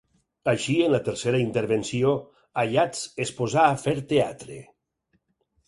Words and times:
Així, 0.53 0.77
en 0.85 0.93
la 0.95 1.01
tercera 1.07 1.41
intervenció, 1.43 2.15
Ayats 2.63 3.05
es 3.27 3.35
posà 3.43 3.69
a 3.69 3.79
fer 3.85 3.97
teatre. 4.17 4.61